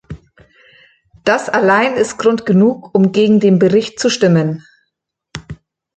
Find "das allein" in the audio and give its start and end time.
1.25-1.93